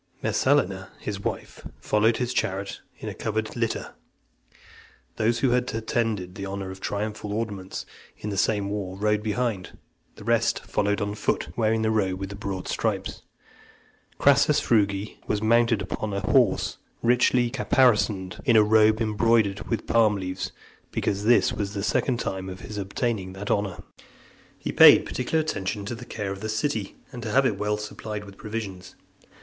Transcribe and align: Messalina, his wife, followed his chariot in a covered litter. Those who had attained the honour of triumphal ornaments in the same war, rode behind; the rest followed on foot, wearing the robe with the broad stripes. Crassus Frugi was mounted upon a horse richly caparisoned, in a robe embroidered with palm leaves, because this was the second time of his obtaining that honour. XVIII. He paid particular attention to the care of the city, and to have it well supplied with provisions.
Messalina, 0.23 0.89
his 0.99 1.19
wife, 1.23 1.63
followed 1.79 2.17
his 2.17 2.33
chariot 2.33 2.81
in 2.97 3.07
a 3.07 3.13
covered 3.13 3.55
litter. 3.55 3.93
Those 5.17 5.41
who 5.41 5.51
had 5.51 5.71
attained 5.75 6.33
the 6.33 6.43
honour 6.43 6.71
of 6.71 6.79
triumphal 6.81 7.31
ornaments 7.31 7.85
in 8.17 8.31
the 8.31 8.35
same 8.37 8.71
war, 8.71 8.97
rode 8.97 9.21
behind; 9.21 9.77
the 10.15 10.23
rest 10.23 10.65
followed 10.65 11.01
on 11.01 11.13
foot, 11.13 11.49
wearing 11.55 11.83
the 11.83 11.91
robe 11.91 12.19
with 12.19 12.29
the 12.29 12.35
broad 12.35 12.67
stripes. 12.67 13.21
Crassus 14.17 14.59
Frugi 14.59 15.19
was 15.27 15.39
mounted 15.43 15.83
upon 15.83 16.13
a 16.15 16.21
horse 16.21 16.79
richly 17.03 17.51
caparisoned, 17.51 18.41
in 18.43 18.55
a 18.55 18.63
robe 18.63 19.01
embroidered 19.01 19.67
with 19.69 19.85
palm 19.85 20.15
leaves, 20.15 20.51
because 20.91 21.25
this 21.25 21.53
was 21.53 21.75
the 21.75 21.83
second 21.83 22.19
time 22.19 22.49
of 22.49 22.61
his 22.61 22.79
obtaining 22.79 23.33
that 23.33 23.51
honour. 23.51 23.75
XVIII. 23.75 23.83
He 24.57 24.71
paid 24.71 25.05
particular 25.05 25.39
attention 25.43 25.85
to 25.85 25.93
the 25.93 26.05
care 26.05 26.31
of 26.31 26.41
the 26.41 26.49
city, 26.49 26.95
and 27.11 27.21
to 27.21 27.29
have 27.29 27.45
it 27.45 27.59
well 27.59 27.77
supplied 27.77 28.23
with 28.25 28.35
provisions. 28.35 28.95